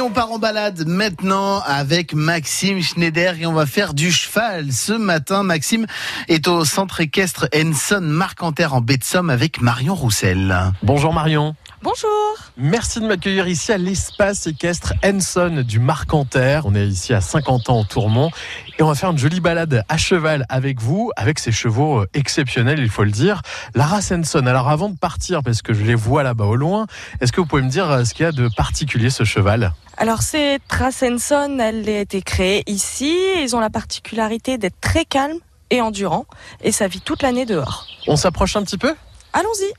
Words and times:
Et 0.00 0.02
on 0.02 0.08
part 0.08 0.32
en 0.32 0.38
balade 0.38 0.86
maintenant 0.86 1.60
avec 1.60 2.14
Maxime 2.14 2.80
Schneider 2.80 3.38
et 3.38 3.44
on 3.44 3.52
va 3.52 3.66
faire 3.66 3.92
du 3.92 4.10
cheval. 4.10 4.72
Ce 4.72 4.94
matin, 4.94 5.42
Maxime 5.42 5.84
est 6.26 6.48
au 6.48 6.64
centre 6.64 7.02
équestre 7.02 7.50
Enson 7.54 8.00
Marcanter 8.00 8.68
en 8.72 8.80
baie 8.80 8.96
de 8.96 9.04
Somme 9.04 9.28
avec 9.28 9.60
Marion 9.60 9.94
Roussel. 9.94 10.72
Bonjour 10.82 11.12
Marion. 11.12 11.54
Bonjour. 11.82 12.10
Merci 12.56 13.00
de 13.00 13.06
m'accueillir 13.06 13.46
ici 13.46 13.72
à 13.72 13.78
l'espace 13.78 14.46
équestre 14.46 14.94
Enson 15.04 15.64
du 15.66 15.78
Marcanter. 15.80 16.60
On 16.64 16.74
est 16.74 16.86
ici 16.86 17.12
à 17.12 17.20
50 17.20 17.68
ans 17.68 17.80
en 17.80 17.84
Tourmont 17.84 18.30
et 18.78 18.82
on 18.82 18.88
va 18.88 18.94
faire 18.94 19.10
une 19.10 19.18
jolie 19.18 19.40
balade 19.40 19.84
à 19.86 19.96
cheval 19.98 20.46
avec 20.48 20.80
vous, 20.80 21.10
avec 21.16 21.38
ces 21.38 21.52
chevaux 21.52 22.00
euh, 22.00 22.08
exceptionnels, 22.14 22.78
il 22.78 22.88
faut 22.88 23.04
le 23.04 23.10
dire. 23.10 23.42
La 23.74 23.84
race 23.84 24.12
Enson. 24.12 24.46
Alors 24.46 24.70
avant 24.70 24.88
de 24.88 24.96
partir, 24.96 25.42
parce 25.42 25.60
que 25.60 25.74
je 25.74 25.82
les 25.84 25.94
vois 25.94 26.22
là-bas 26.22 26.46
au 26.46 26.56
loin, 26.56 26.86
est-ce 27.20 27.32
que 27.32 27.40
vous 27.42 27.46
pouvez 27.46 27.62
me 27.62 27.70
dire 27.70 27.90
euh, 27.90 28.04
ce 28.04 28.14
qu'il 28.14 28.24
y 28.24 28.28
a 28.28 28.32
de 28.32 28.48
particulier 28.56 29.10
ce 29.10 29.24
cheval? 29.24 29.72
Alors 30.00 30.22
cette 30.22 30.62
race 30.72 31.02
Enson, 31.02 31.58
elle 31.60 31.86
a 31.86 32.00
été 32.00 32.22
créée 32.22 32.62
ici. 32.66 33.14
Ils 33.36 33.54
ont 33.54 33.60
la 33.60 33.68
particularité 33.68 34.56
d'être 34.56 34.80
très 34.80 35.04
calmes 35.04 35.40
et 35.68 35.82
endurants 35.82 36.24
et 36.62 36.72
ça 36.72 36.88
vit 36.88 37.02
toute 37.02 37.20
l'année 37.20 37.44
dehors. 37.44 37.86
On 38.06 38.16
s'approche 38.16 38.56
un 38.56 38.62
petit 38.62 38.78
peu? 38.78 38.94
Allons-y. 39.34 39.70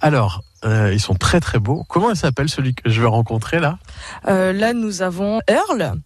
Alors, 0.00 0.40
euh, 0.64 0.94
ils 0.94 1.00
sont 1.00 1.14
très 1.14 1.40
très 1.40 1.58
beaux. 1.58 1.84
Comment 1.90 2.08
il 2.08 2.16
s'appelle 2.16 2.48
celui 2.48 2.74
que 2.74 2.88
je 2.88 3.02
vais 3.02 3.06
rencontrer 3.06 3.60
là? 3.60 3.78
Euh, 4.28 4.54
là, 4.54 4.72
nous 4.72 5.02
avons 5.02 5.40
Earl, 5.46 6.00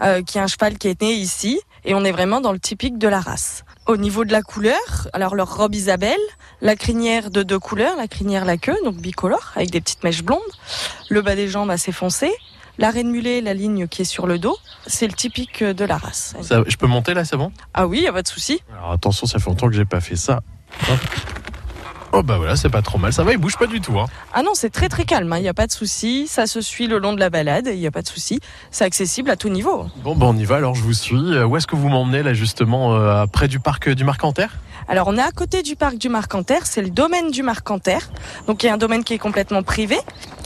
euh, 0.00 0.22
qui 0.22 0.38
est 0.38 0.40
un 0.40 0.48
cheval 0.48 0.76
qui 0.76 0.88
est 0.88 1.00
né 1.00 1.12
ici, 1.12 1.60
et 1.84 1.94
on 1.94 2.02
est 2.02 2.10
vraiment 2.10 2.40
dans 2.40 2.52
le 2.52 2.58
typique 2.58 2.98
de 2.98 3.06
la 3.06 3.20
race. 3.20 3.62
Au 3.86 3.96
niveau 3.96 4.24
de 4.24 4.32
la 4.32 4.42
couleur, 4.42 5.08
alors 5.12 5.36
leur 5.36 5.56
robe 5.56 5.76
Isabelle, 5.76 6.18
la 6.60 6.74
crinière 6.74 7.30
de 7.30 7.44
deux 7.44 7.60
couleurs, 7.60 7.94
la 7.96 8.08
crinière, 8.08 8.44
la 8.44 8.56
queue, 8.56 8.76
donc 8.84 8.96
bicolore, 8.96 9.52
avec 9.54 9.70
des 9.70 9.80
petites 9.80 10.02
mèches 10.02 10.24
blondes, 10.24 10.40
le 11.10 11.22
bas 11.22 11.36
des 11.36 11.46
jambes 11.46 11.70
assez 11.70 11.92
foncé, 11.92 12.32
l'arrêt 12.78 13.02
de 13.04 13.08
mulet, 13.08 13.40
la 13.40 13.54
ligne 13.54 13.86
qui 13.88 14.02
est 14.02 14.06
sur 14.06 14.26
le 14.26 14.38
dos, 14.38 14.56
c'est 14.86 15.06
le 15.06 15.12
typique 15.14 15.62
de 15.64 15.84
la 15.84 15.96
race. 15.96 16.34
Ça- 16.42 16.62
Je 16.66 16.76
peux 16.76 16.86
monter 16.86 17.14
là, 17.14 17.24
c'est 17.24 17.36
bon? 17.36 17.52
Ah 17.72 17.86
oui, 17.86 18.00
y 18.02 18.06
a 18.06 18.12
pas 18.12 18.22
de 18.22 18.28
souci. 18.28 18.60
Alors 18.76 18.92
attention, 18.92 19.26
ça 19.26 19.38
fait 19.38 19.48
longtemps 19.50 19.68
que 19.68 19.74
j'ai 19.74 19.84
pas 19.84 20.00
fait 20.00 20.16
ça. 20.16 20.42
Hop. 20.90 20.98
Oh 22.16 22.22
bah 22.22 22.36
voilà, 22.36 22.54
c'est 22.54 22.68
pas 22.68 22.80
trop 22.80 22.96
mal. 22.96 23.12
Ça 23.12 23.24
va, 23.24 23.32
il 23.32 23.38
bouge 23.38 23.56
pas 23.56 23.66
du 23.66 23.80
tout. 23.80 23.98
Hein. 23.98 24.06
Ah 24.32 24.42
non, 24.44 24.52
c'est 24.54 24.70
très 24.70 24.88
très 24.88 25.04
calme, 25.04 25.34
il 25.36 25.42
n'y 25.42 25.48
a 25.48 25.54
pas 25.54 25.66
de 25.66 25.72
souci, 25.72 26.28
ça 26.28 26.46
se 26.46 26.60
suit 26.60 26.86
le 26.86 26.98
long 26.98 27.12
de 27.12 27.18
la 27.18 27.28
balade, 27.28 27.68
il 27.72 27.78
n'y 27.80 27.88
a 27.88 27.90
pas 27.90 28.02
de 28.02 28.06
souci, 28.06 28.38
c'est 28.70 28.84
accessible 28.84 29.30
à 29.30 29.36
tout 29.36 29.48
niveau. 29.48 29.86
Bon, 30.04 30.14
bah 30.14 30.26
on 30.28 30.36
y 30.36 30.44
va. 30.44 30.56
Alors 30.56 30.76
je 30.76 30.82
vous 30.82 30.92
suis. 30.92 31.16
Euh, 31.16 31.44
Où 31.44 31.56
est-ce 31.56 31.66
que 31.66 31.74
vous 31.74 31.88
m'emmenez 31.88 32.22
là 32.22 32.32
justement 32.32 32.94
euh, 32.94 33.26
près 33.26 33.48
du 33.48 33.58
parc 33.58 33.88
euh, 33.88 33.94
du 33.96 34.04
Marcanter 34.04 34.46
Alors 34.86 35.08
on 35.08 35.16
est 35.16 35.22
à 35.22 35.32
côté 35.32 35.62
du 35.64 35.74
parc 35.74 35.98
du 35.98 36.08
Marcanter, 36.08 36.60
c'est 36.62 36.82
le 36.82 36.90
domaine 36.90 37.32
du 37.32 37.42
Marcanter, 37.42 37.98
donc 38.46 38.62
il 38.62 38.66
y 38.66 38.68
a 38.68 38.74
un 38.74 38.78
domaine 38.78 39.02
qui 39.02 39.14
est 39.14 39.18
complètement 39.18 39.64
privé, 39.64 39.98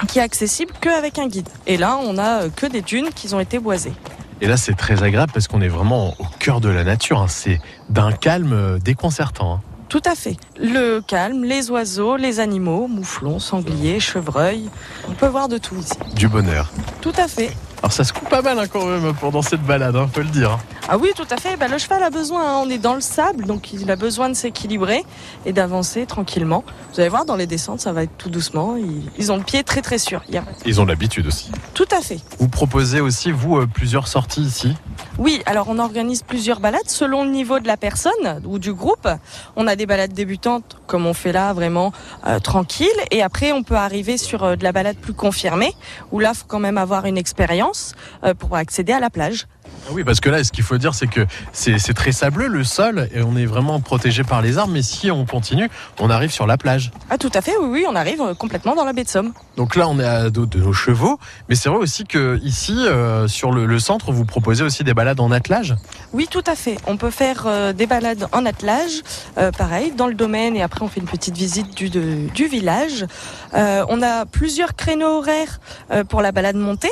qui 0.08 0.20
est 0.20 0.22
accessible 0.22 0.72
qu'avec 0.80 1.18
un 1.18 1.28
guide. 1.28 1.48
Et 1.66 1.76
là, 1.76 1.98
on 2.02 2.16
a 2.16 2.48
que 2.48 2.64
des 2.64 2.80
dunes 2.80 3.10
qui 3.14 3.34
ont 3.34 3.40
été 3.40 3.58
boisées. 3.58 3.92
Et 4.40 4.46
là, 4.46 4.56
c'est 4.56 4.74
très 4.74 5.02
agréable 5.02 5.32
parce 5.34 5.48
qu'on 5.48 5.60
est 5.60 5.68
vraiment 5.68 6.14
au 6.18 6.24
cœur 6.38 6.60
de 6.62 6.68
la 6.70 6.84
nature. 6.84 7.20
hein. 7.20 7.26
C'est 7.28 7.60
d'un 7.90 8.12
calme 8.12 8.78
déconcertant. 8.78 9.54
hein. 9.54 9.60
Tout 9.88 10.02
à 10.04 10.14
fait. 10.14 10.36
Le 10.58 11.00
calme, 11.00 11.44
les 11.44 11.70
oiseaux, 11.70 12.16
les 12.16 12.40
animaux, 12.40 12.88
mouflons, 12.88 13.38
sangliers, 13.38 14.00
chevreuils, 14.00 14.68
on 15.08 15.12
peut 15.12 15.28
voir 15.28 15.48
de 15.48 15.56
tout 15.56 15.76
ici. 15.76 15.94
Du 16.14 16.28
bonheur. 16.28 16.70
Tout 17.00 17.12
à 17.16 17.26
fait. 17.26 17.56
Alors 17.78 17.92
ça 17.92 18.04
se 18.04 18.12
coupe 18.12 18.28
pas 18.28 18.42
mal 18.42 18.58
hein, 18.58 18.66
quand 18.66 18.84
même 18.84 19.14
pendant 19.14 19.40
cette 19.40 19.62
balade, 19.62 19.96
hein, 19.96 20.08
faut 20.12 20.20
le 20.20 20.26
dire. 20.26 20.58
Ah 20.90 20.96
oui, 20.96 21.10
tout 21.14 21.26
à 21.30 21.36
fait. 21.36 21.56
Bah, 21.58 21.68
le 21.68 21.76
cheval 21.76 22.02
a 22.02 22.08
besoin, 22.08 22.40
hein. 22.42 22.62
on 22.64 22.70
est 22.70 22.78
dans 22.78 22.94
le 22.94 23.02
sable, 23.02 23.44
donc 23.44 23.74
il 23.74 23.90
a 23.90 23.96
besoin 23.96 24.30
de 24.30 24.34
s'équilibrer 24.34 25.04
et 25.44 25.52
d'avancer 25.52 26.06
tranquillement. 26.06 26.64
Vous 26.94 27.00
allez 27.00 27.10
voir, 27.10 27.26
dans 27.26 27.36
les 27.36 27.46
descentes, 27.46 27.80
ça 27.80 27.92
va 27.92 28.04
être 28.04 28.16
tout 28.16 28.30
doucement. 28.30 28.76
Ils, 28.76 29.02
ils 29.18 29.30
ont 29.30 29.36
le 29.36 29.42
pied 29.42 29.62
très 29.64 29.82
très 29.82 29.98
sûr. 29.98 30.22
Il 30.28 30.34
y 30.34 30.38
a- 30.38 30.44
Ils 30.64 30.80
ont 30.80 30.86
l'habitude 30.86 31.26
aussi. 31.26 31.50
Tout 31.74 31.86
à 31.92 32.00
fait. 32.00 32.20
Vous 32.38 32.48
proposez 32.48 33.00
aussi, 33.02 33.30
vous, 33.32 33.58
euh, 33.58 33.66
plusieurs 33.66 34.08
sorties 34.08 34.40
ici? 34.40 34.74
Oui, 35.18 35.42
alors 35.44 35.66
on 35.68 35.78
organise 35.78 36.22
plusieurs 36.22 36.58
balades 36.60 36.80
selon 36.88 37.22
le 37.24 37.30
niveau 37.30 37.60
de 37.60 37.66
la 37.66 37.76
personne 37.76 38.40
ou 38.46 38.58
du 38.58 38.72
groupe. 38.72 39.08
On 39.56 39.66
a 39.66 39.76
des 39.76 39.84
balades 39.84 40.14
débutantes, 40.14 40.78
comme 40.86 41.04
on 41.06 41.12
fait 41.14 41.32
là, 41.32 41.52
vraiment 41.52 41.92
euh, 42.26 42.38
tranquille. 42.38 42.88
Et 43.10 43.22
après, 43.22 43.52
on 43.52 43.62
peut 43.62 43.76
arriver 43.76 44.16
sur 44.16 44.42
euh, 44.42 44.56
de 44.56 44.64
la 44.64 44.72
balade 44.72 44.96
plus 44.96 45.12
confirmée, 45.12 45.74
où 46.12 46.18
là, 46.18 46.32
faut 46.32 46.46
quand 46.48 46.60
même 46.60 46.78
avoir 46.78 47.04
une 47.04 47.18
expérience 47.18 47.94
euh, 48.24 48.32
pour 48.32 48.56
accéder 48.56 48.92
à 48.94 49.00
la 49.00 49.10
plage. 49.10 49.46
Ah 49.86 49.92
Oui, 49.94 50.04
parce 50.04 50.20
que 50.20 50.28
là, 50.28 50.44
ce 50.44 50.52
qu'il 50.52 50.64
faut 50.64 50.76
dire, 50.78 50.94
c'est 50.94 51.06
que 51.06 51.26
c'est 51.52 51.78
très 51.94 52.12
sableux 52.12 52.46
le 52.48 52.62
sol 52.64 53.08
et 53.14 53.22
on 53.22 53.36
est 53.36 53.46
vraiment 53.46 53.80
protégé 53.80 54.22
par 54.22 54.42
les 54.42 54.58
arbres. 54.58 54.72
Mais 54.72 54.82
si 54.82 55.10
on 55.10 55.24
continue, 55.24 55.70
on 55.98 56.10
arrive 56.10 56.30
sur 56.30 56.46
la 56.46 56.56
plage. 56.58 56.90
Ah, 57.10 57.16
tout 57.18 57.30
à 57.34 57.40
fait, 57.40 57.56
oui, 57.60 57.68
oui, 57.70 57.84
on 57.88 57.94
arrive 57.96 58.20
euh, 58.20 58.34
complètement 58.34 58.74
dans 58.74 58.84
la 58.84 58.92
baie 58.92 59.04
de 59.04 59.08
Somme. 59.08 59.32
Donc 59.56 59.76
là, 59.76 59.88
on 59.88 59.98
est 59.98 60.04
à 60.04 60.28
dos 60.30 60.44
de 60.46 60.58
nos 60.58 60.72
chevaux. 60.74 61.18
Mais 61.48 61.54
c'est 61.54 61.68
vrai 61.70 61.78
aussi 61.78 62.04
que 62.04 62.38
ici, 62.42 62.74
euh, 62.76 63.28
sur 63.28 63.50
le, 63.50 63.64
le 63.66 63.78
centre, 63.78 64.12
vous 64.12 64.24
proposez 64.26 64.62
aussi 64.62 64.84
des 64.84 64.94
balades 64.94 65.20
en 65.20 65.30
attelage. 65.30 65.74
Oui, 66.12 66.28
tout 66.30 66.44
à 66.46 66.54
fait. 66.54 66.76
On 66.86 66.96
peut 66.96 67.10
faire 67.10 67.44
euh, 67.46 67.72
des 67.72 67.86
balades 67.86 68.26
en 68.32 68.44
attelage, 68.44 69.02
euh, 69.38 69.50
pareil, 69.52 69.92
dans 69.96 70.06
le 70.06 70.14
domaine, 70.14 70.54
et 70.56 70.62
après 70.62 70.82
on 70.84 70.88
fait 70.88 71.00
une 71.00 71.06
petite 71.06 71.36
visite 71.36 71.74
du, 71.76 71.88
de- 71.88 72.28
du 72.34 72.46
village. 72.46 73.06
On 73.54 74.02
a 74.02 74.26
plusieurs 74.26 74.74
créneaux 74.76 75.18
horaires 75.18 75.60
pour 76.08 76.20
la 76.22 76.32
balade 76.32 76.56
montée. 76.56 76.90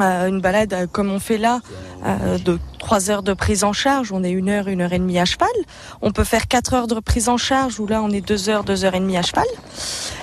Euh, 0.00 0.26
une 0.26 0.40
balade 0.40 0.72
euh, 0.72 0.86
comme 0.90 1.10
on 1.10 1.20
fait 1.20 1.38
là, 1.38 1.60
euh, 2.04 2.38
de 2.38 2.58
3 2.78 3.10
heures 3.10 3.22
de 3.22 3.32
prise 3.32 3.62
en 3.64 3.72
charge, 3.72 4.12
on 4.12 4.24
est 4.24 4.30
une 4.30 4.48
heure, 4.48 4.68
une 4.68 4.80
heure 4.80 4.92
et 4.92 4.98
demie 4.98 5.18
à 5.18 5.24
cheval. 5.24 5.48
On 6.02 6.10
peut 6.10 6.24
faire 6.24 6.48
4 6.48 6.74
heures 6.74 6.86
de 6.86 6.98
prise 7.00 7.28
en 7.28 7.36
charge, 7.36 7.78
où 7.78 7.86
là 7.86 8.02
on 8.02 8.10
est 8.10 8.20
2 8.20 8.48
heures, 8.48 8.64
2 8.64 8.84
heures 8.84 8.94
et 8.94 9.00
demie 9.00 9.16
à 9.16 9.22
cheval. 9.22 9.46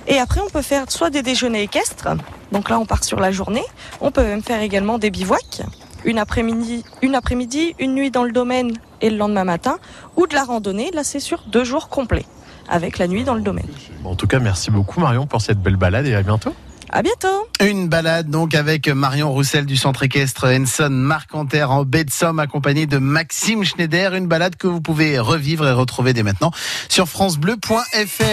Et 0.08 0.20
après 0.20 0.42
on 0.42 0.50
peut 0.50 0.62
faire 0.62 0.92
soit 0.92 1.10
des 1.10 1.22
déjeuners 1.22 1.64
équestres, 1.64 2.10
donc 2.52 2.70
là 2.70 2.80
on 2.80 2.86
part 2.86 3.04
sur 3.04 3.20
la 3.20 3.32
journée. 3.32 3.64
On 4.02 4.12
peut 4.12 4.24
même 4.24 4.44
faire 4.44 4.62
également 4.62 4.98
des 4.98 5.10
bivouacs 5.10 5.62
une 6.04 6.18
après-midi, 6.18 6.84
une 7.02 7.16
après-midi, 7.16 7.76
une 7.80 7.94
nuit 7.94 8.12
dans 8.12 8.24
le 8.24 8.32
domaine 8.32 8.74
et 9.02 9.10
le 9.10 9.18
lendemain 9.18 9.44
matin, 9.44 9.78
ou 10.16 10.28
de 10.28 10.34
la 10.34 10.44
randonnée. 10.44 10.92
Là, 10.94 11.04
c'est 11.04 11.20
sur 11.20 11.44
deux 11.48 11.64
jours 11.64 11.90
complets, 11.90 12.26
avec 12.68 12.98
la 12.98 13.08
nuit 13.08 13.24
dans 13.24 13.36
le 13.36 13.42
domaine. 13.42 13.70
En 14.04 14.16
tout 14.16 14.28
cas, 14.28 14.40
merci 14.40 14.72
beaucoup 14.72 15.00
Marion 15.00 15.28
pour 15.28 15.42
cette 15.42 15.62
belle 15.62 15.76
balade 15.76 16.08
et 16.08 16.16
à 16.16 16.24
bientôt. 16.24 16.56
À 16.94 17.02
bientôt. 17.04 17.48
Une 17.62 17.88
balade 17.88 18.30
donc 18.30 18.54
avec 18.54 18.90
Marion 18.90 19.32
Roussel 19.32 19.66
du 19.66 19.78
centre 19.78 20.04
équestre 20.04 20.48
Enson 20.48 20.90
Marcanter 20.90 21.64
en 21.64 21.86
baie 21.86 22.04
de 22.04 22.12
Somme 22.12 22.40
accompagné 22.40 22.86
de 22.86 22.98
Maxime 22.98 23.64
Schneider. 23.64 24.14
Une 24.14 24.28
balade 24.28 24.58
que 24.58 24.68
vous 24.68 24.82
pouvez 24.82 25.18
revivre 25.18 25.66
et 25.68 25.72
retrouver 25.72 26.12
dès 26.12 26.24
maintenant 26.24 26.52
sur 26.90 27.08
francebleu.fr. 27.08 28.24